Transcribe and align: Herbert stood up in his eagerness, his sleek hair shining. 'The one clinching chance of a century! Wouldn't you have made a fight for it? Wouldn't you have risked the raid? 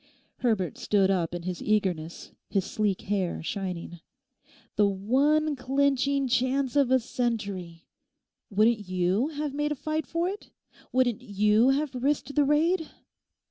Herbert 0.37 0.79
stood 0.79 1.11
up 1.11 1.35
in 1.35 1.43
his 1.43 1.61
eagerness, 1.61 2.31
his 2.49 2.65
sleek 2.65 3.01
hair 3.01 3.43
shining. 3.43 3.99
'The 4.75 4.87
one 4.87 5.55
clinching 5.55 6.27
chance 6.27 6.75
of 6.75 6.89
a 6.89 6.97
century! 6.99 7.85
Wouldn't 8.49 8.89
you 8.89 9.27
have 9.27 9.53
made 9.53 9.71
a 9.71 9.75
fight 9.75 10.07
for 10.07 10.27
it? 10.27 10.49
Wouldn't 10.91 11.21
you 11.21 11.69
have 11.69 11.93
risked 11.93 12.33
the 12.33 12.43
raid? 12.45 12.89